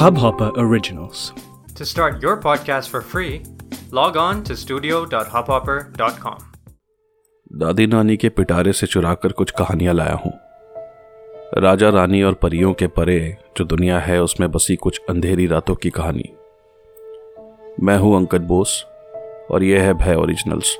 [0.00, 1.32] Hubhopper Originals.
[1.76, 3.42] To start your podcast for free,
[3.90, 6.38] log on to studio.hubhopper.com.
[7.52, 10.32] दादी नानी के पिटारे से चुराकर कुछ कहानियाँ लाया हूँ
[11.58, 15.90] राजा रानी और परियों के परे जो दुनिया है उसमें बसी कुछ अंधेरी रातों की
[15.90, 16.32] कहानी
[17.82, 18.84] मैं हूँ अंकद बोस
[19.50, 20.76] और यह है भय ओरिजिनल्स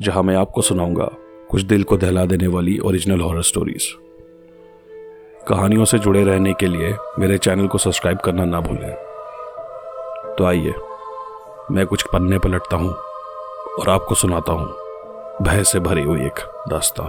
[0.00, 1.10] जहाँ मैं आपको सुनाऊँगा
[1.50, 3.96] कुछ दिल को दहला देने वाली ओरिजिनल हॉरर स्टोरीज
[5.48, 8.94] कहानियों से जुड़े रहने के लिए मेरे चैनल को सब्सक्राइब करना ना भूलें।
[10.38, 10.74] तो आइए,
[11.70, 12.92] मैं कुछ पन्ने पलटता हूँ
[13.80, 14.66] और आपको सुनाता हूँ।
[15.42, 17.08] भय से भरी हुई एक दास्तान।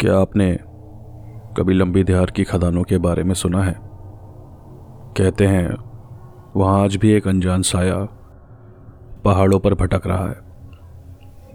[0.00, 0.58] क्या आपने
[1.58, 3.80] कभी लंबी दिहार की खदानों के बारे में सुना है?
[5.18, 5.91] कहते हैं
[6.56, 8.08] वहाँ आज भी एक अनजान साया
[9.24, 10.36] पहाड़ों पर भटक रहा है,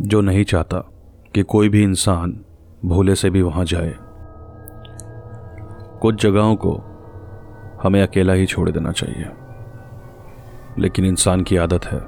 [0.02, 0.80] जो नहीं चाहता
[1.34, 2.46] कि कोई भी इंसान
[2.86, 3.96] भूले से भी वहाँ जाए।
[6.02, 6.74] कुछ जगहों को
[7.84, 9.30] हमें अकेला ही छोड़ देना चाहिए।
[10.80, 12.02] लेकिन इंसान की आदत है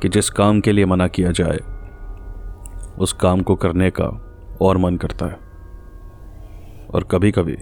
[0.00, 1.58] कि जिस काम के लिए मना किया जाए,
[2.98, 5.38] उस काम को करने का और मन करता है।
[6.94, 7.58] और कभी कभी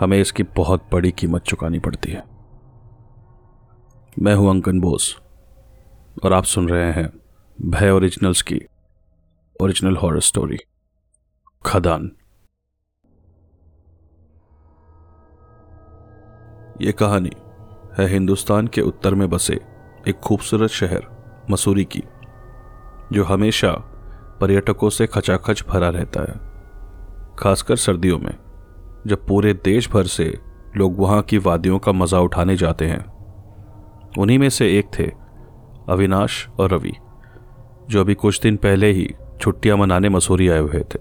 [0.00, 2.35] हमें इसकी बहुत बड़ी कीमत चुकानी पड़ती है।
[4.16, 5.16] मैं हूँ अंकन बोस,
[6.24, 7.08] और आप सुन रहे हैं
[7.58, 8.60] भय ओरिजिनल्स की
[9.60, 10.58] ओरिजिनल हॉरर स्टोरी,
[11.66, 12.10] खदान।
[16.80, 17.30] ये कहानी
[17.98, 19.60] है हिंदुस्तान के उत्तर में बसे
[20.08, 21.06] एक खूबसूरत शहर,
[21.50, 22.02] मसूरी की,
[23.12, 23.72] जो हमेशा
[24.40, 26.38] पर्यटकों से खचाखच भरा रहता है।
[27.38, 28.34] खासकर सर्दियों में,
[29.06, 30.32] जब पूरे देश भर से
[30.76, 33.15] लोग वहाँ की वादियों का मज़ा उठाने जाते हैं।
[34.18, 35.10] उन्हीं में से एक थे,
[35.88, 36.92] अविनाश और रवि,
[37.90, 39.08] जो अभी कुछ दिन पहले ही
[39.40, 40.98] छुट्टियाँ मनाने मसूरी आए हुए थे।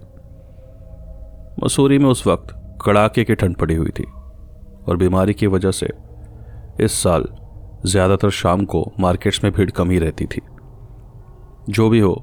[1.64, 2.54] मसूरी में उस वक्त
[2.86, 4.04] कड़ाके की ठंड पड़ी हुई थी
[4.88, 5.90] और बीमारी की वजह से
[6.80, 7.26] इस साल
[7.86, 10.42] ज़्यादातर शाम को मार्केट्स में भीड़ कम ही रहती थी।
[11.70, 12.14] जो भी हो,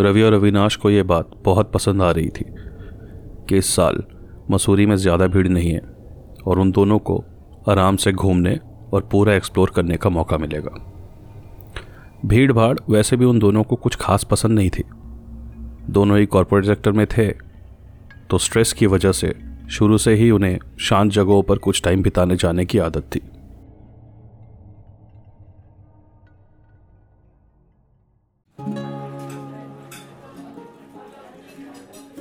[0.00, 2.44] रवि और अविनाश को यह बात बहुत पसंद आ रही थी
[3.48, 4.02] कि इस साल
[4.50, 5.80] मसूरी में ज़्यादा भीड़ नहीं है
[6.46, 7.24] और उन दोनों को
[7.68, 8.58] आराम से घूमने
[8.92, 10.70] और पूरा एक्सप्लोर करने का मौका मिलेगा।
[12.26, 14.84] भीड़ भाड़ वैसे भी उन दोनों को कुछ खास पसंद नहीं थी।
[15.90, 17.28] दोनों ही कॉरपोरेट सेक्टर में थे
[18.30, 19.34] तो स्ट्रेस की वजह से
[19.70, 23.20] शुरू से ही उन्हें शांत जगहों पर कुछ टाइम बिताने जाने की आदत थी।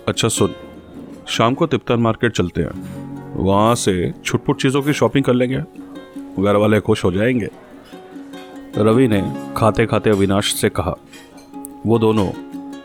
[0.07, 0.53] अच्छा सुन।
[1.27, 5.61] शाम को तिप्तन मार्केट चलते हैं। वहाँ से छुटपुट चीज़ों की शॉपिंग कर लेंगे।
[6.39, 7.49] घर वाले खुश हो जाएँगे?
[8.77, 9.21] रवि ने
[9.57, 10.95] खाते खाते अविनाश से कहा
[11.85, 12.27] वो दोनों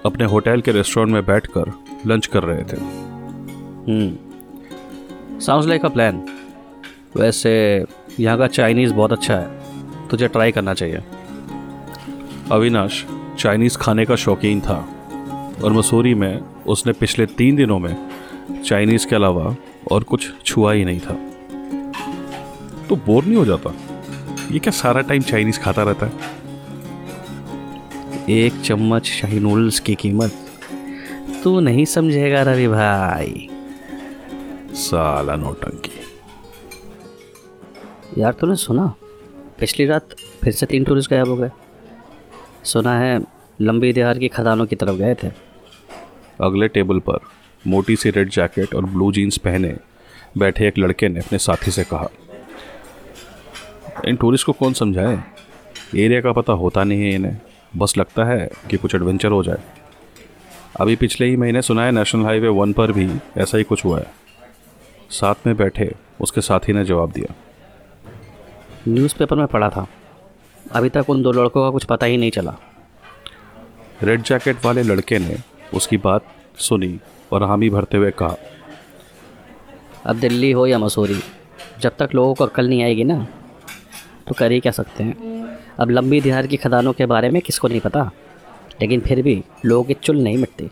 [0.06, 1.72] अपने होटल के रेस्टोरेंट में बैठकर
[2.06, 2.76] लंच कर रहे थे।
[5.40, 6.22] साउंड्स लाइक अ प्लान
[7.16, 7.52] वैसे
[8.20, 11.02] यहाँ का चाइनीज़ बहुत अच्छा है तुझे ट्राई करना चाहिए।
[12.52, 13.04] अविनाश
[13.38, 14.88] चाइनीज़ खाने का शौकीन था
[15.64, 17.96] और मसूरी में उसने पिछले तीन दिनों में
[18.64, 19.54] चाइनीज़ के अलावा
[19.92, 21.16] और कुछ छुआ ही नहीं था।
[22.92, 23.75] तो बोर नहीं हो जाता।
[24.53, 26.12] ये क्या सारा टाइम चाइनीज़ खाता रहता है?
[28.30, 30.32] एक चम्मच शाही नूडल्स की कीमत
[31.44, 33.48] तू नहीं समझेगा रवि भाई।
[34.72, 35.91] साला नौटंकी।
[38.19, 38.94] यार तूने सुना?
[39.58, 40.08] पिछली रात
[40.44, 41.50] फिर से तीन टूरिस्ट गायब हो गए।
[42.64, 43.20] सुना है
[43.60, 45.28] लंबी दिहार की खदानों की तरफ़ गए थे।
[46.41, 47.19] अगले टेबल पर
[47.66, 49.76] मोटी सी रेड जैकेट और ब्लू जीन्स पहने
[50.38, 52.08] बैठे एक लड़के ने अपने साथी से कहा
[54.06, 55.22] इन टूरिस्ट को कौन समझाए?
[55.97, 57.38] एरिया का पता होता नहीं है इन्हें।
[57.76, 59.58] बस लगता है कि कुछ एडवेंचर हो जाए।
[60.80, 63.98] अभी पिछले ही महीने सुना है नेशनल हाईवे वन पर भी ऐसा ही कुछ हुआ
[63.98, 64.06] है।
[65.10, 67.34] साथ में बैठे उसके साथी ने जवाब दिया।
[68.88, 69.86] न्यूज़पेपर में पढ़ा था।
[70.72, 72.55] अभी तक उन दो लड़कों का कुछ पता ही नहीं चला।
[74.02, 75.37] रेड जैकेट वाले लड़के ने
[75.75, 76.25] उसकी बात
[76.56, 77.00] सुनी
[77.32, 78.37] और हामी भरते हुए कहा
[80.06, 81.20] अब दिल्ली हो या मसूरी
[81.81, 83.26] जब तक लोगों को अक्ल नहीं आएगी ना
[84.28, 85.14] तो कर ही क्या सकते हैं?
[85.80, 88.10] अब लंबी दिहार की खदानों के बारे में किसको नहीं पता?
[88.80, 90.70] लेकिन फिर भी लोगों की चुल नहीं मिटती।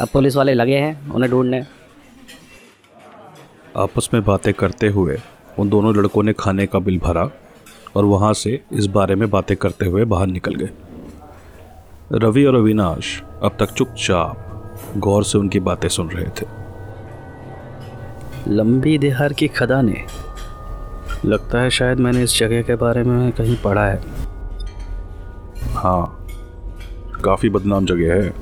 [0.00, 1.62] अब पुलिस वाले लगे हैं उन्हें ढूँढने।
[3.76, 5.18] आपस में बातें करते हुए
[5.58, 7.30] उन दोनों लड़कों ने खाने का बिल भरा
[7.96, 10.70] और वहाँ से इस बारे में बातें करते हुए बाहर निकल गए।
[12.12, 16.46] रवि और अविनाश अब तक चुपचाप गौर से उनकी बातें सुन रहे थे।
[18.48, 20.06] लंबी देहार की खदानें
[21.24, 24.00] लगता है शायद मैंने इस जगह के बारे में कहीं पढ़ा है।
[25.74, 26.26] हाँ
[27.24, 28.32] काफ़ी बदनाम जगह है।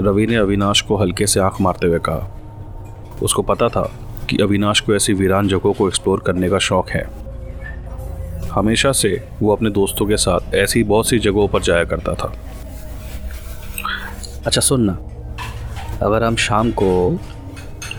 [0.00, 2.30] रवि ने अविनाश को हल्के से आँख मारते हुए कहा।
[3.22, 3.92] उसको पता था
[4.30, 7.24] कि अविनाश को ऐसी वीरान जगहों को एक्सप्लोर करने का शौक है।
[8.50, 12.32] हमेशा से वो अपने दोस्तों के साथ ऐसी बहुत सी जगहों पर जाया करता था।
[14.46, 14.98] अच्छा सुन ना।
[16.02, 17.18] अगर हम शाम को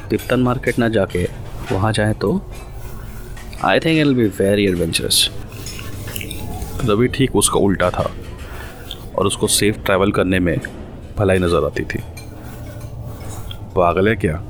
[0.10, 1.28] तिप्तन मार्केट ना जाके
[1.72, 2.42] वहाँ जाएँ तो?
[3.66, 5.30] I think it be very adventurous
[6.86, 8.12] Ravi ठीक उसका उल्टा था।
[9.16, 10.58] और उसको सेफ़ ट्रैवल करने में
[11.18, 12.00] भलाई नज़र आती थी।
[13.76, 14.42] पागल है क्या?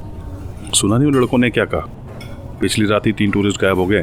[0.75, 1.79] सुना नहीं उन लड़कों ने क्या कहा?
[2.61, 4.01] पिछली रात ही तीन टूरिस्ट गायब हो गए।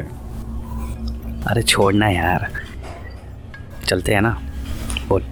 [1.47, 2.49] अरे छोड़ना यार।
[3.87, 4.31] चलते हैं ना।
[5.07, 5.23] बोल।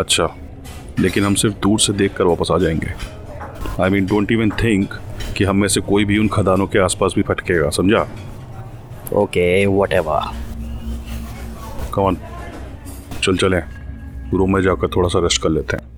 [0.00, 0.28] अच्छा
[0.98, 2.92] लेकिन हम सिर्फ़ दूर से देख कर वापस आ जाएँगे।
[3.82, 4.94] I mean don't even think
[5.36, 8.02] कि हम में से कोई भी उन खदानों के आसपास भी फटकेगा समझा?
[9.12, 10.32] ओके वट एवर
[11.94, 12.16] कौन
[13.22, 13.62] चल चलें।
[14.30, 15.92] रूम में जाकर थोड़ा सा रेस्ट कर लेते हैं।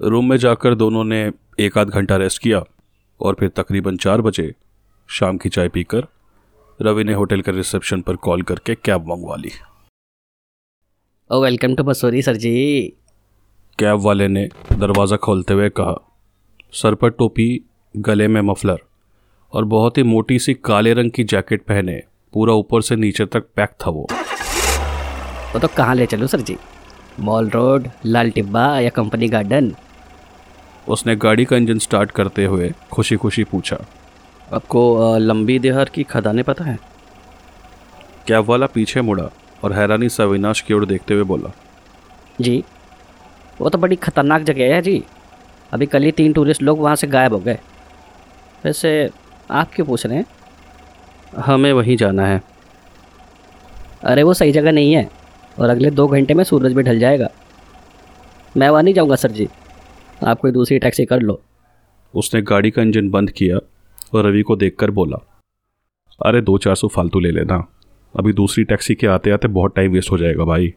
[0.00, 1.20] रूम में जाकर दोनों ने
[1.60, 2.62] एक आध घंटा रेस्ट किया
[3.20, 4.52] और फिर तकरीबन चार बजे
[5.08, 6.06] शाम की चाय पीकर
[6.80, 9.50] रवि ने होटल के रिसेप्शन पर कॉल करके कैब मंगवा ली।
[11.30, 12.54] ओ welcome to Mussoorie sir ji.
[13.78, 15.94] Cab वाले ने दरवाज़ा खोलते हुए कहा
[16.72, 17.46] सर पर टोपी
[17.94, 18.78] गले में मफलर
[19.52, 22.00] और बहुत ही मोटी सी काले रंग की जैकेट पहने
[22.34, 24.06] पूरा ऊपर से नीचे तक पैक था वो।
[25.52, 26.56] वो तो कहाँ ले चलूँ sir ji?
[27.20, 29.72] Mall road Lal Tibba या कंपनी गार्डन?
[30.88, 33.84] उसने गाड़ी का इंजन स्टार्ट करते हुए खुशी खुशी पूछा
[34.52, 36.78] आपको लंबी देहार की खदानें पता है?
[38.28, 39.30] कैब वाला पीछे मुड़ा
[39.64, 41.52] और हैरानी से अविनाश की ओर देखते हुए बोला
[42.40, 42.62] जी
[43.60, 45.02] वो तो बड़ी खतरनाक जगह है जी।
[45.72, 47.58] अभी कल ही तीन टूरिस्ट लोग वहाँ से गायब हो गए।
[48.64, 49.10] वैसे
[49.50, 50.24] आप क्यों पूछ रहे हैं?
[51.36, 52.42] हमें वहीं जाना है।
[54.04, 55.08] अरे वो सही जगह नहीं है
[55.58, 57.28] और अगले दो घंटे में सूरज भी ढल जाएगा।
[58.56, 59.48] मैं वहाँ नहीं जाऊँगा सर जी।
[60.24, 61.40] आप कोई दूसरी टैक्सी कर लो।
[62.14, 63.58] उसने गाड़ी का इंजन बंद किया
[64.14, 65.16] और रवि को देखकर बोला
[66.20, 67.64] अरे दो चार सौ फालतू ले लेना।
[68.14, 70.74] अभी दूसरी टैक्सी के आते आते बहुत टाइम वेस्ट हो जाएगा भाई।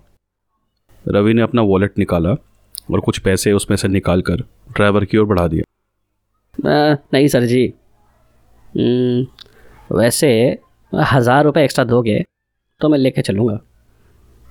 [1.07, 2.35] रवि ने अपना वॉलेट निकाला
[2.89, 5.63] और कुछ पैसे उसमें से निकाल कर ड्राइवर की ओर बढ़ा दिया।
[7.13, 7.65] नहीं सर जी।
[8.63, 9.25] हम्म,
[9.91, 10.31] वैसे
[10.93, 12.23] हज़ार रुपये एक्स्ट्रा दोगे
[12.81, 13.59] तो मैं लेके चलूँगा।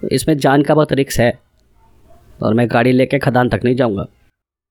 [0.02, 1.32] इसमें जान का बहुत रिक्स है
[2.42, 4.06] और मैं गाड़ी लेके खदान तक नहीं जाऊँगा।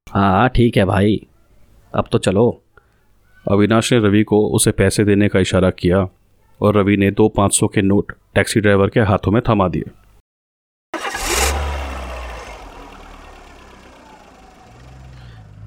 [0.07, 1.21] हाँ ठीक है भाई।
[1.93, 2.49] अब तो चलो।
[3.45, 6.07] अविनाश ने रवि को उसे पैसे देने का इशारा किया
[6.61, 9.83] और रवि ने दो पाँच सौ के नोट टैक्सी ड्राइवर के हाथों में थमा दिए।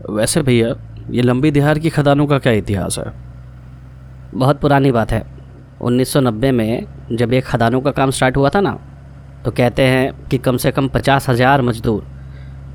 [0.09, 0.75] वैसे भैया
[1.11, 3.13] ये लंबी दिहार की खदानों का क्या इतिहास है?
[4.35, 5.23] बहुत पुरानी बात है।
[5.83, 8.79] 1990 में जब ये खदानों का काम स्टार्ट हुआ था ना
[9.45, 12.07] तो कहते हैं कि कम से कम पचास हज़ार मजदूर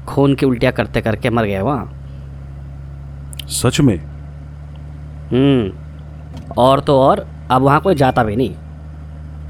[0.07, 3.98] खून की उल्टियाँ करते करके मर गए वहाँ। सच में?
[5.31, 8.56] हम्म और तो और अब वहाँ कोई जाता भी नहीं।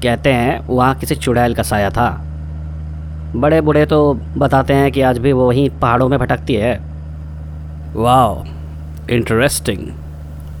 [0.02, 2.08] कहते हैं वहाँ किसी चुड़ैल का साया था।
[3.36, 6.74] बड़े बूढ़े तो बताते हैं कि आज भी वो वहीं पहाड़ों में भटकती है।
[7.94, 8.48] वाह
[9.10, 9.78] इंटरेस्टिंग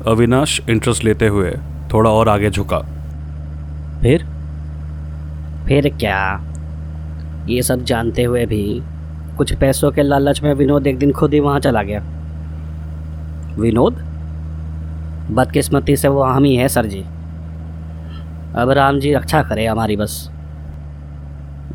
[0.06, 1.50] अविनाश इंटरेस्ट लेते हुए
[1.92, 2.78] थोड़ा और आगे झुका।
[4.00, 4.26] फिर?
[5.66, 6.44] फिर क्या?
[7.48, 8.82] ये सब जानते हुए भी
[9.36, 12.00] कुछ पैसों के लालच में विनोद एक दिन खुद ही वहाँ चला गया।
[13.58, 13.94] विनोद?
[15.30, 17.00] बदकिस्मती से वो हम ही है सर जी।
[18.56, 20.30] अब राम जी रक्षा करे हमारी बस।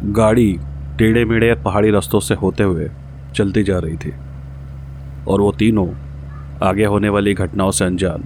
[0.04, 0.60] गाड़ी
[0.98, 2.92] टेढ़े मेढ़े पहाड़ी रास्तों से होते हुए
[3.36, 4.14] चलती जा रही थी।
[5.28, 5.88] और वो तीनों
[6.64, 8.24] आगे होने वाली घटनाओं से अनजान,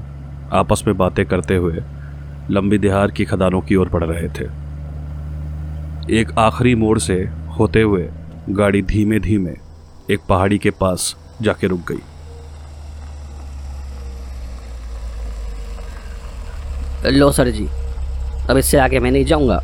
[0.54, 1.82] आपस में बातें करते हुए
[2.52, 4.46] लंबी दिहार की खदानों की ओर बढ़ रहे थे।
[6.20, 7.16] एक आखिरी मोड़ से
[7.60, 8.10] होते हुए
[8.50, 9.56] गाड़ी धीमे धीमे
[10.12, 12.02] एक पहाड़ी के पास जाके रुक गई।
[17.12, 17.68] लो सर जी,
[18.50, 19.56] अब इससे आगे मैं नहीं जाऊँगा।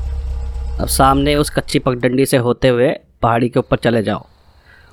[0.81, 2.89] अब सामने उस कच्ची पगडंडी से होते हुए
[3.21, 4.25] पहाड़ी के ऊपर चले जाओ।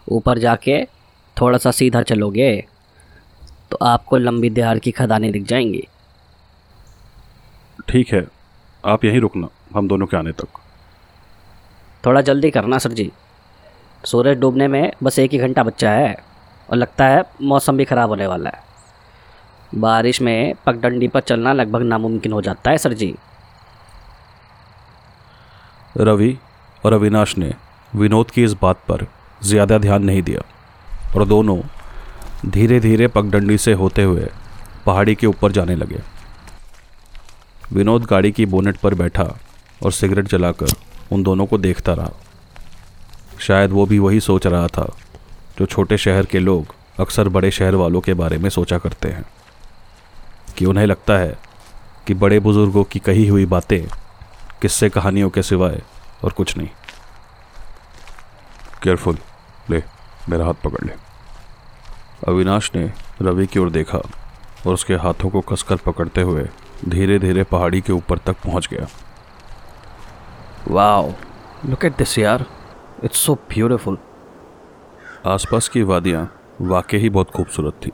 [0.08, 0.76] ऊपर जाके
[1.36, 2.50] थोड़ा सा सीधा चलोगे
[3.70, 5.86] तो आपको लंबी दिहार की खदानें दिख जाएँगी।
[7.88, 8.26] ठीक है
[8.84, 10.60] आप यहीं रुकना हम दोनों के आने तक।
[12.04, 13.10] थोड़ा जल्दी करना सर जी।
[14.04, 16.14] सूरज डूबने में बस एक ही घंटा बच्चा है
[16.68, 18.62] और लगता है मौसम भी ख़राब होने वाला है।
[19.76, 23.14] बारिश में पगडंडी पर चलना लगभग नामुमकिन हो जाता है सर जी।
[25.96, 26.36] रवि
[26.84, 27.52] और अविनाश ने
[27.92, 29.06] विनोद की इस बात पर
[29.42, 30.42] ज़्यादा ध्यान नहीं दिया।
[31.16, 31.60] और दोनों
[32.46, 34.28] धीरे धीरे पगडंडी से होते हुए
[34.86, 36.00] पहाड़ी के ऊपर जाने लगे।
[37.72, 39.24] विनोद गाड़ी की बोनेट पर बैठा
[39.82, 40.74] और सिगरेट जलाकर
[41.12, 42.10] उन दोनों को देखता रहा।
[43.40, 44.86] शायद वो भी वही सोच रहा था
[45.58, 49.24] जो छोटे शहर के लोग अक्सर बड़े शहर वालों के बारे में सोचा करते हैं,
[50.56, 51.36] कि उन्हें लगता है
[52.06, 53.82] कि बड़े बुज़ुर्गों की कही हुई बातें
[54.62, 55.82] किस्से कहानियों के सिवाय
[56.24, 56.68] और कुछ नहीं।
[58.82, 59.18] केयरफुल
[59.70, 59.82] ले।
[60.28, 60.92] मेरा हाथ पकड़ ले।
[62.28, 62.84] अविनाश ने
[63.22, 66.48] रवि की ओर देखा और उसके हाथों को कसकर पकड़ते हुए
[66.88, 68.86] धीरे धीरे पहाड़ी के ऊपर तक पहुँच गया।
[70.68, 71.12] वाओ
[71.66, 72.44] लुक एट दिस यार।
[73.04, 73.98] इट्स सो ब्यूटीफुल
[75.26, 76.28] आसपास की वादियाँ
[76.60, 77.92] वाकई ही बहुत खूबसूरत थी।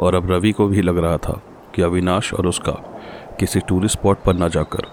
[0.00, 1.40] और अब रवि को भी लग रहा था
[1.74, 2.72] कि अविनाश और उसका
[3.40, 4.86] किसी टूरिस्ट स्पॉट पर ना जाकर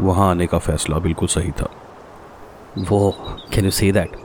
[0.00, 1.68] वहाँ आने का फैसला बिल्कुल सही था।
[2.78, 3.10] वो
[3.52, 4.16] can you see that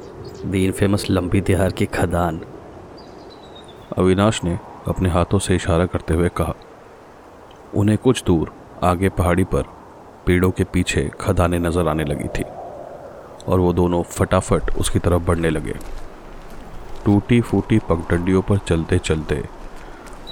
[0.45, 2.39] the infamous लंबी तिहार की खदान।
[3.97, 4.57] अविनाश ने
[4.87, 6.53] अपने हाथों से इशारा करते हुए कहा,
[7.73, 8.51] उन्हें कुछ दूर
[8.83, 9.63] आगे पहाड़ी पर
[10.25, 12.43] पेड़ों के पीछे खदानें नज़र आने लगी थी
[13.47, 15.75] और वो दोनों फटाफट उसकी तरफ़ बढ़ने लगे।
[17.05, 19.43] टूटी फूटी पगडंडियों पर चलते चलते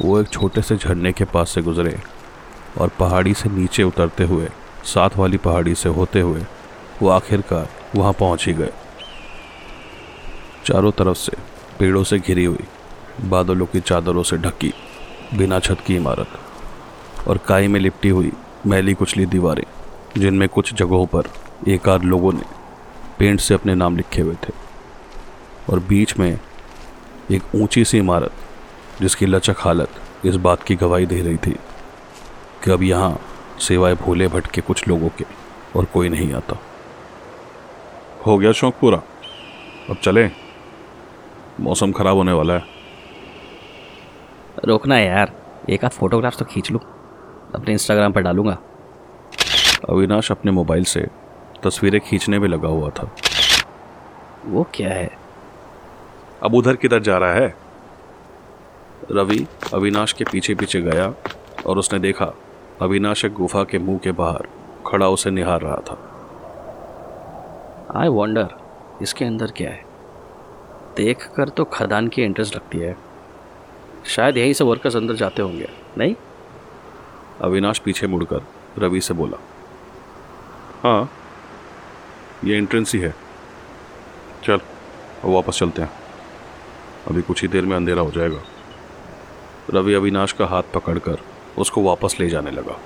[0.01, 1.97] वो एक छोटे से झरने के पास से गुजरे
[2.79, 4.49] और पहाड़ी से नीचे उतरते हुए,
[4.85, 6.45] साथ वाली पहाड़ी से होते हुए
[7.01, 8.71] वो आखिरकार वहाँ पहुँच ही गए।
[10.65, 11.31] चारों तरफ़ से,
[11.79, 12.63] पेड़ों से घिरी हुई,
[13.21, 14.73] बादलों की चादरों से ढकी,
[15.33, 16.27] बिना छत की इमारत,
[17.27, 18.31] और काई में लिपटी हुई
[18.65, 19.63] मैली कुचली दीवारें,
[20.17, 21.23] जिनमें कुछ जगहों पर
[21.67, 22.41] एक आध लोगों ने
[23.19, 24.53] पेंट से अपने नाम लिखे हुए थे।
[25.69, 26.39] और बीच में
[27.31, 28.31] एक ऊँची सी इमारत,
[29.01, 29.89] जिसकी लचक हालत
[30.25, 31.51] इस बात की गवाही दे रही थी
[32.63, 33.21] कि अब यहाँ
[33.59, 35.25] सिवाय भोले भटके कुछ लोगों के
[35.75, 36.59] और कोई नहीं आता।
[38.27, 39.01] हो गया शौक पूरा।
[39.89, 40.40] अब चलें।
[41.61, 42.63] मौसम खराब होने वाला है।
[44.65, 45.31] रोकना है यार।
[45.69, 46.79] एक आध फोटोग्राफ्स तो खींच लूँ।
[47.55, 48.57] अपने इंस्टाग्राम पर डालूँगा।
[49.89, 51.07] अविनाश अपने मोबाइल से
[51.63, 53.15] तस्वीरें खींचने में लगा हुआ था।
[54.45, 55.09] वो क्या है?
[56.43, 57.55] अब उधर किधर जा रहा है?
[59.11, 61.13] रवि अविनाश के पीछे पीछे गया
[61.67, 62.33] और उसने देखा
[62.81, 64.47] अविनाश एक गुफा के मुँह के बाहर
[64.87, 65.97] खड़ा उसे निहार रहा था।
[67.95, 68.49] आई वॉन्डर
[69.01, 69.90] इसके अंदर क्या है?
[70.97, 72.95] देख कर तो खदान की इंटरेस्ट लगती है।
[74.05, 76.15] शायद यहीं से वर्कर्स अंदर जाते होंगे नहीं?
[77.41, 78.41] अविनाश पीछे मुड़कर
[78.77, 79.37] रवि से बोला
[80.83, 81.11] हाँ
[82.45, 83.13] ये एंट्रेंस ही है।
[84.43, 84.59] चल
[85.25, 85.91] वापस चलते हैं।
[87.07, 88.41] अभी कुछ ही देर में अंधेरा हो जाएगा।
[89.69, 91.17] रवि अविनाश का हाथ पकड़कर
[91.57, 92.79] उसको वापस ले जाने लगा।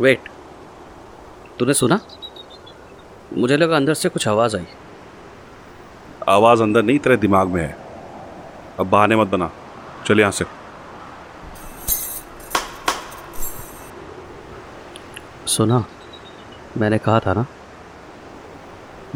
[0.00, 0.28] वेट
[1.58, 2.00] तूने सुना?
[3.36, 4.66] मुझे लगा अंदर से कुछ आवाज़ आई।
[6.28, 7.76] आवाज़ अंदर नहीं तेरे दिमाग में है।
[8.80, 9.50] अब बहाने मत बना।
[10.06, 10.44] चल यहाँ से।
[15.46, 15.84] सुना
[16.76, 17.46] मैंने कहा था ना?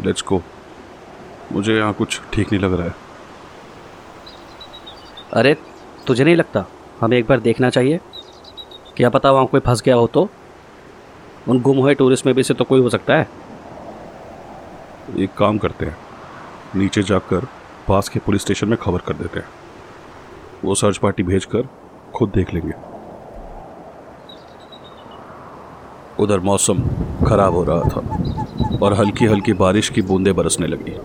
[0.01, 0.43] लेट्स गो
[1.51, 2.95] मुझे यहाँ कुछ ठीक नहीं लग रहा है।
[5.33, 5.57] अरे
[6.07, 6.65] तुझे नहीं लगता?
[7.01, 7.99] हमें एक बार देखना चाहिए।
[8.97, 10.29] क्या पता वहाँ कोई फंस गया हो तो?
[11.47, 13.46] उन गुम हुए टूरिस्ट में भी से तो कोई हो सकता है।
[15.15, 15.97] एक काम करते हैं।
[16.75, 17.47] नीचे जाकर
[17.87, 19.47] पास के पुलिस स्टेशन में खबर कर देते हैं।
[20.63, 21.67] वो सर्च पार्टी भेजकर
[22.15, 22.73] खुद देख लेंगे।
[26.19, 26.79] उधर मौसम
[27.27, 27.99] खराब हो रहा था
[28.81, 30.95] और हल्की हल्की बारिश की बूंदें बरसने लगी।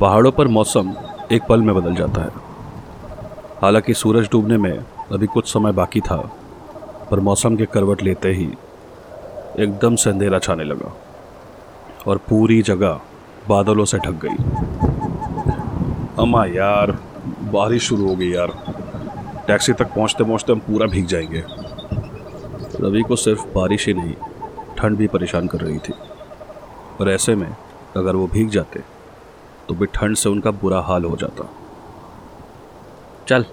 [0.00, 0.94] पहाड़ों पर मौसम
[1.32, 2.30] एक पल में बदल जाता है।
[3.62, 4.78] हालाँकि सूरज डूबने में
[5.12, 6.16] अभी कुछ समय बाकी था,
[7.10, 8.54] पर मौसम के करवट लेते ही
[9.58, 10.96] एकदम से अंधेरा छाने लगा।
[12.06, 13.00] और पूरी जगह
[13.48, 14.36] बादलों से ढक गई।
[16.18, 16.90] अम्मा यार,
[17.52, 18.74] बारिश शुरू हो गई यार।
[19.46, 21.44] टैक्सी तक पहुँचते पहुँचते हम पूरा भीग जाएँगे।
[22.80, 24.14] रवि को सिर्फ़ बारिश ही नहीं,
[24.78, 25.92] ठंड भी परेशान कर रही थी।
[27.00, 27.56] और ऐसे में
[27.96, 28.80] अगर वो भीग जाते
[29.68, 31.50] तो भी ठंड से उनका बुरा हाल हो जाता।
[33.28, 33.44] चल।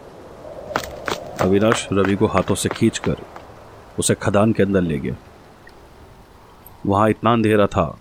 [1.42, 3.16] अविनाश रवि को हाथों से खींचकर
[4.00, 5.16] उसे खदान के अंदर ले गया।
[6.86, 7.98] वहाँ इतना अंधेरा था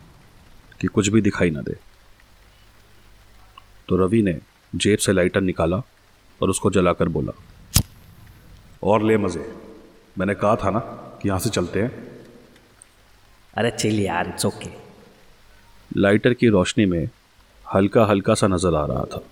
[0.80, 1.76] कि कुछ भी दिखाई ना दे।
[3.88, 4.38] तो रवि ने
[4.74, 5.76] जेब से लाइटर निकाला
[6.40, 7.32] और उसको जलाकर बोला
[8.82, 9.44] और ले मज़े।
[10.18, 10.78] मैंने कहा था ना
[11.22, 11.90] कि यहाँ से चलते हैं।
[13.54, 14.70] अरे चिल यार इट्स ओके
[15.90, 17.08] लाइटर की रोशनी में
[17.66, 19.22] हल्का हल्का सा नज़र आ रहा था।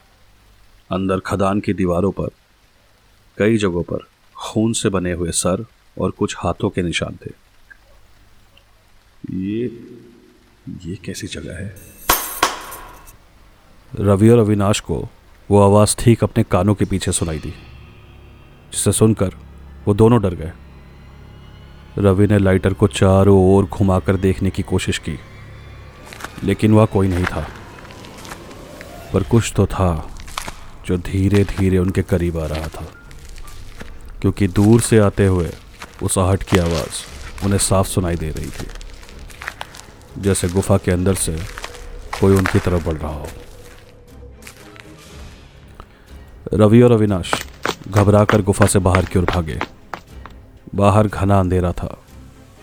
[0.91, 2.29] अंदर खदान की दीवारों पर
[3.39, 5.65] कई जगहों पर खून से बने हुए सर
[5.97, 7.31] और कुछ हाथों के निशान थे।
[9.39, 9.67] ये
[10.85, 11.75] ये कैसी जगह है?
[13.93, 14.97] रवि और अविनाश को
[15.49, 17.51] वो आवाज़ ठीक अपने कानों के पीछे सुनाई दी,
[18.73, 19.35] जिसे सुनकर
[19.87, 20.53] वो दोनों डर गए।
[21.99, 25.19] रवि ने लाइटर को चारों ओर घुमाकर देखने की कोशिश की,
[26.45, 27.47] लेकिन वह कोई नहीं था।
[29.13, 29.91] पर कुछ तो था
[30.87, 32.87] जो धीरे धीरे उनके करीब आ रहा था,
[34.21, 35.51] क्योंकि दूर से आते हुए
[36.03, 38.67] उस आहट की आवाज़ उन्हें साफ़ सुनाई दे रही थी।
[40.19, 41.37] जैसे गुफा के अंदर से
[42.21, 43.27] कोई उनकी तरफ़ बढ़ रहा हो।
[46.55, 47.33] रवि और अविनाश
[47.89, 49.59] घबराकर गुफा से बाहर की ओर भागे।
[50.75, 51.97] बाहर घना अंधेरा था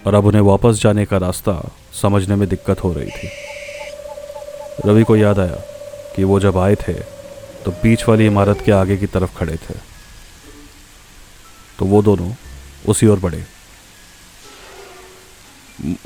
[0.08, 1.54] और अब उन्हें वापस जाने का रास्ता
[2.02, 3.30] समझने में दिक्कत हो रही थी।
[4.86, 5.58] रवि को याद आया
[6.16, 6.94] कि वो जब आए थे
[7.66, 9.74] तो बीच वाली इमारत के आगे की तरफ़ खड़े थे।
[11.80, 12.32] तो वो दोनों
[12.88, 13.44] उसी ओर बढ़े।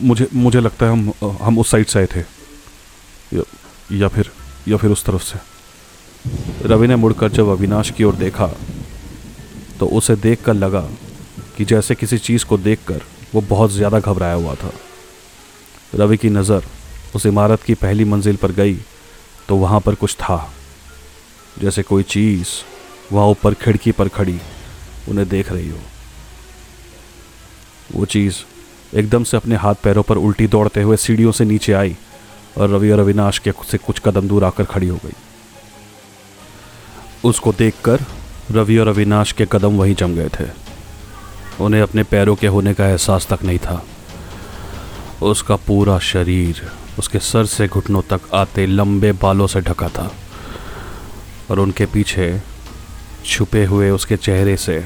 [0.01, 2.19] मुझे मुझे लगता है हम हम उस साइड से आए थे।
[3.33, 3.43] या,
[3.91, 4.31] या फिर
[4.67, 5.39] या फिर उस तरफ़ से।
[6.67, 8.47] रवि ने मुड़कर जब अविनाश की ओर देखा
[9.79, 10.81] तो उसे देखकर लगा
[11.57, 13.01] कि जैसे किसी चीज़ को देखकर
[13.33, 14.71] वो बहुत ज़्यादा घबराया हुआ था।
[15.95, 16.65] रवि की नज़र
[17.15, 18.75] उस इमारत की पहली मंजिल पर गई
[19.47, 20.53] तो वहाँ पर कुछ था।
[21.61, 22.47] जैसे कोई चीज़
[23.11, 24.39] वहाँ ऊपर खिड़की पर खड़ी
[25.09, 25.79] उन्हें देख रही हो।
[27.91, 28.35] वो चीज़
[28.93, 31.95] एकदम से अपने हाथ पैरों पर उल्टी दौड़ते हुए सीढ़ियों से नीचे आई
[32.57, 35.13] और रवि और अविनाश के से कुछ कदम दूर आकर खड़ी हो गई।
[37.23, 38.05] उसको देखकर
[38.51, 40.47] रवि और अविनाश के कदम वहीं जम गए थे।
[41.61, 43.83] उन्हें अपने पैरों के होने का एहसास तक नहीं था।
[45.21, 46.61] उसका पूरा शरीर
[46.99, 50.11] उसके सर से घुटनों तक आते लंबे बालों से ढका था
[51.51, 52.41] और उनके पीछे
[53.25, 54.83] छुपे हुए उसके चेहरे से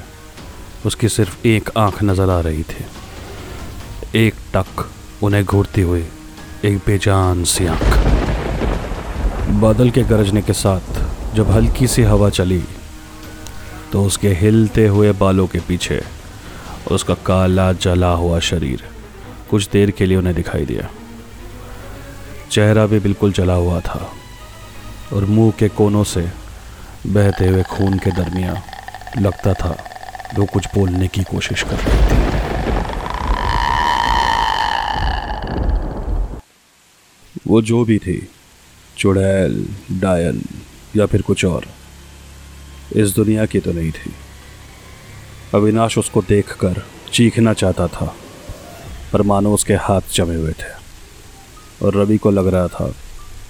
[0.86, 2.86] उसकी सिर्फ़ एक आँख नज़र आ रही थी।
[4.16, 4.84] एक टक
[5.24, 6.06] उन्हें घूरती हुई
[6.66, 7.96] एक बेजान सी आँख।
[9.62, 12.62] बादल के गरजने के साथ जब हल्की सी हवा चली
[13.92, 16.02] तो उसके हिलते हुए बालों के पीछे
[16.92, 18.84] उसका काला जला हुआ शरीर
[19.50, 20.90] कुछ देर के लिए उन्हें दिखाई दिया।
[22.52, 24.00] चेहरा भी बिल्कुल जला हुआ था
[25.14, 26.30] और मुँह के कोनों से
[27.08, 28.62] बहते हुए खून के दरमिया
[29.20, 29.76] लगता था
[30.36, 32.23] वो कुछ बोलने की कोशिश कर रही थी।
[37.54, 38.30] वो जो भी थी,
[38.98, 40.42] चुड़ैल, डायल
[40.96, 41.66] या फिर कुछ और,
[42.96, 44.14] इस दुनिया की तो नहीं थी।
[45.54, 48.16] अविनाश उसको देखकर चीखना चाहता था,
[49.14, 50.72] पर मानो उसके हाथ जमे हुए थे।
[51.86, 52.96] और रवि को लग रहा था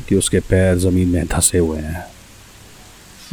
[0.10, 2.06] कि उसके पैर ज़मीन में धंसे हुए हैं।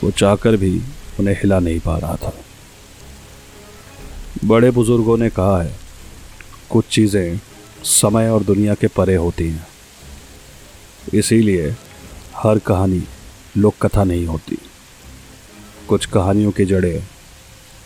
[0.05, 0.83] वो चाहकर भी
[1.21, 2.35] उन्हें हिला नहीं पा रहा था।
[4.45, 5.77] बड़े बुज़ुर्गों ने कहा है,
[6.71, 7.41] कुछ चीज़ें
[7.85, 9.70] समय और दुनिया के परे होती हैं।
[11.15, 11.77] इसीलिए
[12.37, 13.03] हर कहानी
[13.57, 14.59] लोक कथा नहीं होती।
[15.89, 17.03] कुछ कहानियों की जड़ें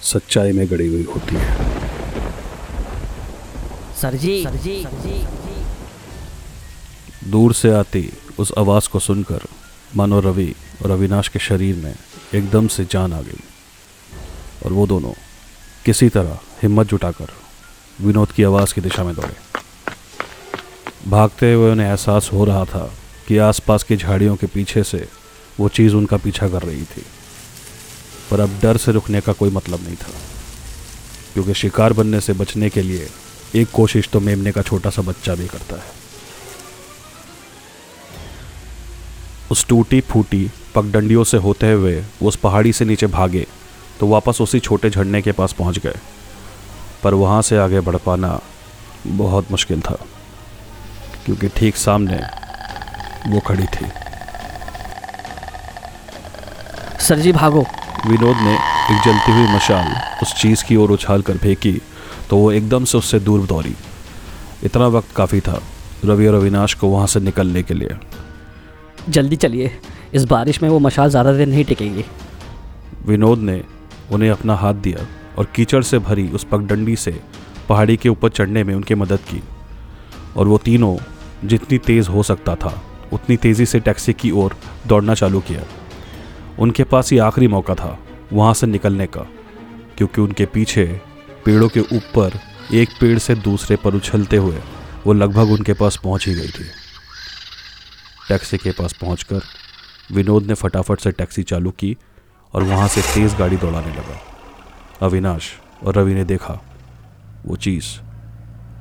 [0.03, 1.55] सच्चाई में गड़ी हुई होती है।
[4.01, 4.87] सर जी। सर जी।
[7.31, 9.41] दूर से आती उस आवाज़ को सुनकर
[9.97, 11.95] मानो रवि और अविनाश के शरीर में
[12.35, 13.41] एकदम से जान आ गई।
[14.67, 15.13] और वो दोनों
[15.85, 17.27] किसी तरह हिम्मत जुटाकर
[18.01, 19.37] विनोद की आवाज़ की दिशा में दौड़े।
[21.11, 22.95] भागते हुए उन्हें एहसास हो रहा था
[23.29, 25.07] कि आसपास की झाड़ियों के पीछे से
[25.61, 27.05] वो चीज़ उनका पीछा कर रही थी।
[28.31, 30.11] पर अब डर से रुकने का कोई मतलब नहीं था,
[31.35, 33.09] क्योंकि शिकार बनने से बचने के लिए
[33.55, 35.93] एक कोशिश तो मेमने का छोटा सा बच्चा भी करता है।
[39.51, 43.47] उस टूटी फूटी पगडंडियों से होते हुए वो उस पहाड़ी से नीचे भागे
[44.01, 45.99] तो वापस उसी छोटे झरने के पास पहुँच गए।
[47.03, 48.39] पर वहाँ से आगे बढ़ पाना
[49.07, 49.99] बहुत मुश्किल था,
[51.25, 52.21] क्योंकि ठीक सामने
[53.27, 53.87] वो खड़ी थी।
[57.01, 57.61] सर जी भागो।
[58.07, 61.81] विनोद ने एक जलती हुई मशाल उस चीज़ की ओर उछाल कर फेंकी
[62.31, 63.75] तो वो एकदम से उससे दूर दौड़ी।
[64.65, 65.61] इतना वक्त काफ़ी था
[66.05, 67.97] रवि और अविनाश को वहाँ से निकलने के लिए।
[69.09, 69.71] जल्दी चलिए
[70.15, 72.05] इस बारिश में वो मशाल ज़्यादा देर नहीं टिकेगी।
[73.07, 73.63] विनोद ने
[74.13, 75.07] उन्हें अपना हाथ दिया
[75.39, 77.21] और कीचड़ से भरी उस पगडंडी से
[77.69, 79.43] पहाड़ी के ऊपर चढ़ने में उनकी मदद की
[80.37, 80.97] और वो तीनों
[81.45, 82.73] जितनी तेज़ हो सकता था
[83.13, 85.63] उतनी तेज़ी से टैक्सी की ओर दौड़ना चालू किया।
[86.59, 87.99] उनके पास ही आखिरी मौका था,
[88.33, 89.27] वहाँ से निकलने का,
[89.97, 90.85] क्योंकि उनके पीछे
[91.45, 92.39] पेड़ों के ऊपर
[92.75, 94.61] एक पेड़ से दूसरे पर उछलते हुए
[95.07, 96.65] वो लगभग उनके पास पहुँच ही गई थी।
[98.29, 99.41] टैक्सी के पास पहुंचकर
[100.13, 101.97] विनोद ने फटाफट से टैक्सी चालू की
[102.55, 104.21] और वहाँ से तेज़ गाड़ी दौड़ाने लगा।
[105.03, 106.61] अविनाश और रवि ने देखा,
[107.47, 107.87] वो चीज़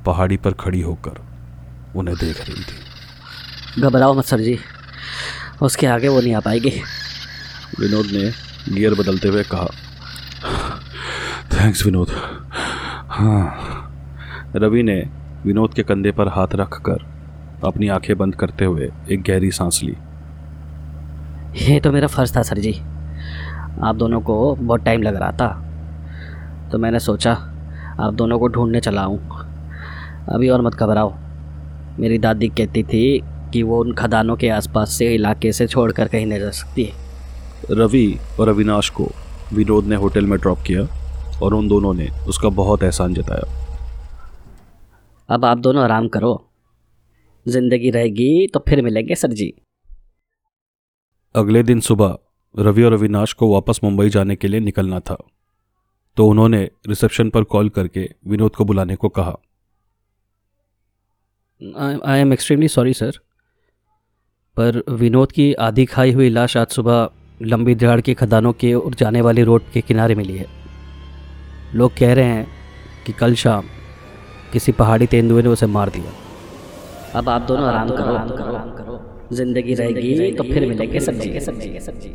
[0.05, 1.21] पहाड़ी पर खड़ी होकर
[1.95, 2.92] उन्हें देख रही थी।
[3.79, 4.57] घबराओ मत सर जी।
[5.61, 6.69] उसके आगे वो नहीं आ पाएगी।
[7.79, 8.31] विनोद ने
[8.69, 9.67] गियर बदलते हुए कहा
[11.53, 12.09] थैंक्स विनोद।
[13.09, 13.89] हाँ।
[14.55, 14.95] रवि ने
[15.45, 17.05] विनोद के कंधे पर हाथ रखकर
[17.65, 19.95] अपनी आँखें बंद करते हुए एक गहरी सांस ली।
[21.65, 22.73] ये तो मेरा फ़र्ज़ था सर जी।
[23.83, 25.49] आप दोनों को बहुत टाइम लग रहा था।
[26.71, 27.33] तो मैंने सोचा
[27.99, 29.19] आप दोनों को ढूँढने चला हूँ
[30.29, 31.13] अभी और मत घबराओ।
[31.99, 33.21] मेरी दादी कहती थी
[33.53, 36.89] कि वो उन खदानों के आसपास से इलाके से छोड़कर कहीं नहीं जा सकती
[37.71, 38.07] रवि
[38.39, 39.09] और अविनाश को
[39.53, 40.87] विनोद ने होटल में ड्रॉप किया
[41.39, 43.51] और उन दोनों ने उसका बहुत एहसान जताया।
[45.29, 46.33] अब आप दोनों आराम करो।
[47.45, 49.53] ज़िंदगी रहेगी तो फिर मिलेंगे सर जी।
[51.35, 52.17] अगले दिन सुबह
[52.55, 55.17] रवि और अविनाश को वापस मुंबई जाने के लिए निकलना था।
[56.17, 59.35] तो उन्होंने रिसेप्शन पर कॉल करके विनोद को बुलाने को कहा।
[62.05, 63.19] I am extremely sorry sir
[64.57, 67.09] पर विनोद की आधी खाई हुई लाश आज सुबह
[67.41, 70.45] लंबी दहाड़ की खदानों के और जाने वाली रोड के किनारे मिली है।
[71.75, 72.45] लोग कह रहे हैं
[73.05, 73.65] कि कल शाम
[74.51, 76.11] किसी पहाड़ी तेंदुए ने उसे मार दिया।
[77.19, 78.99] अब आप दोनों आराम करो। आराम करो आराम करो
[79.35, 82.13] ज़िंदगी रहेगी तो फिर मिलेंगे सब्ज़ी सब्ज़ी सब्ज़ी।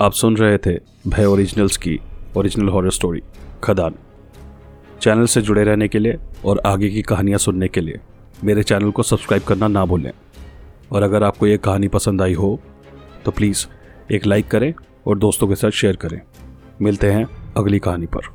[0.00, 1.98] आप सुन रहे थे भय ओरिजिनल्स की
[2.36, 3.22] ओरिजिनल हॉरर स्टोरी
[3.64, 3.94] खदान।
[5.00, 8.00] चैनल से जुड़े रहने के लिए और आगे की कहानियाँ सुनने के लिए
[8.44, 10.12] मेरे चैनल को सब्सक्राइब करना ना भूलें।
[10.92, 12.60] और अगर आपको ये कहानी पसंद आई हो
[13.24, 13.66] तो प्लीज़
[14.12, 14.72] एक लाइक करें
[15.06, 16.20] और दोस्तों के साथ शेयर करें।
[16.82, 18.34] मिलते हैं अगली कहानी पर।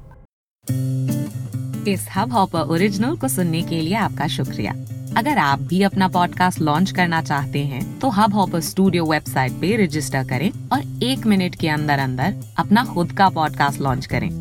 [1.87, 4.73] इस हब हॉपर ओरिजिनल को सुनने के लिए आपका शुक्रिया।
[5.17, 9.75] अगर आप भी अपना पॉडकास्ट लॉन्च करना चाहते हैं तो हब हॉपर स्टूडियो वेबसाइट पे
[9.85, 14.40] रजिस्टर करें और एक मिनट के अंदर अंदर अपना खुद का पॉडकास्ट लॉन्च करें।